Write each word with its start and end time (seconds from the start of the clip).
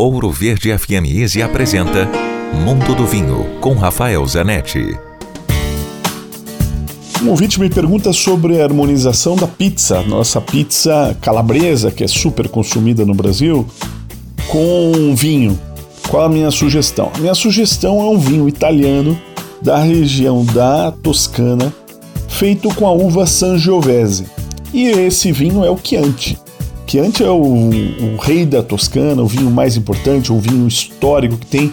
Ouro 0.00 0.30
Verde 0.30 0.70
FM 0.78 1.10
Easy 1.12 1.42
apresenta 1.42 2.08
Mundo 2.54 2.94
do 2.94 3.04
Vinho 3.04 3.58
com 3.60 3.74
Rafael 3.74 4.24
Zanetti. 4.28 4.96
Um 7.20 7.30
ouvinte 7.30 7.58
me 7.58 7.68
pergunta 7.68 8.12
sobre 8.12 8.60
a 8.60 8.64
harmonização 8.64 9.34
da 9.34 9.48
pizza, 9.48 10.00
nossa 10.02 10.40
pizza 10.40 11.16
calabresa, 11.20 11.90
que 11.90 12.04
é 12.04 12.06
super 12.06 12.48
consumida 12.48 13.04
no 13.04 13.12
Brasil, 13.12 13.66
com 14.46 15.16
vinho. 15.16 15.58
Qual 16.08 16.26
a 16.26 16.28
minha 16.28 16.52
sugestão? 16.52 17.10
A 17.16 17.18
minha 17.18 17.34
sugestão 17.34 18.00
é 18.00 18.04
um 18.04 18.18
vinho 18.18 18.48
italiano 18.48 19.20
da 19.60 19.78
região 19.82 20.44
da 20.44 20.92
Toscana, 20.92 21.74
feito 22.28 22.72
com 22.76 22.86
a 22.86 22.92
uva 22.92 23.26
Sangiovese. 23.26 24.28
E 24.72 24.86
esse 24.90 25.32
vinho 25.32 25.64
é 25.64 25.70
o 25.72 25.76
Chianti. 25.82 26.38
Chianti 26.88 27.22
é 27.22 27.30
o, 27.30 27.42
o 27.42 28.16
rei 28.18 28.46
da 28.46 28.62
Toscana, 28.62 29.20
o 29.20 29.26
vinho 29.26 29.50
mais 29.50 29.76
importante, 29.76 30.32
um 30.32 30.40
vinho 30.40 30.66
histórico 30.66 31.36
que 31.36 31.44
tem 31.44 31.72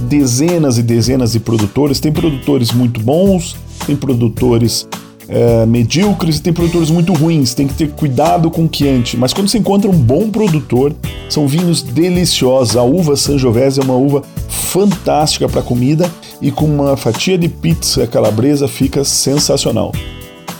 dezenas 0.00 0.76
e 0.76 0.82
dezenas 0.82 1.32
de 1.32 1.38
produtores. 1.38 2.00
Tem 2.00 2.10
produtores 2.10 2.72
muito 2.72 2.98
bons, 2.98 3.54
tem 3.86 3.94
produtores 3.94 4.88
é, 5.28 5.64
medíocres 5.66 6.38
e 6.38 6.42
tem 6.42 6.52
produtores 6.52 6.90
muito 6.90 7.12
ruins. 7.12 7.54
Tem 7.54 7.68
que 7.68 7.74
ter 7.74 7.90
cuidado 7.92 8.50
com 8.50 8.64
o 8.64 8.68
Chianti. 8.70 9.16
Mas 9.16 9.32
quando 9.32 9.46
você 9.46 9.58
encontra 9.58 9.88
um 9.88 9.96
bom 9.96 10.30
produtor, 10.30 10.92
são 11.28 11.46
vinhos 11.46 11.80
deliciosos. 11.80 12.76
A 12.76 12.82
uva 12.82 13.14
Sangiovese 13.14 13.78
é 13.78 13.84
uma 13.84 13.94
uva 13.94 14.22
fantástica 14.48 15.48
para 15.48 15.62
comida 15.62 16.10
e 16.42 16.50
com 16.50 16.64
uma 16.64 16.96
fatia 16.96 17.38
de 17.38 17.48
pizza 17.48 18.04
calabresa 18.08 18.66
fica 18.66 19.04
sensacional. 19.04 19.92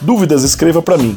Dúvidas, 0.00 0.44
escreva 0.44 0.80
para 0.80 0.96
mim. 0.96 1.16